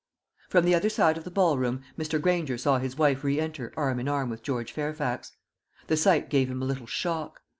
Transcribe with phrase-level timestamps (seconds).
[0.49, 2.19] From the other side of the ball room Mr.
[2.19, 5.33] Granger saw his wife re enter arm in arm with George Fairfax.
[5.85, 7.43] The sight gave him a little shock.